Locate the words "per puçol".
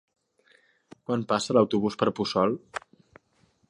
2.03-2.61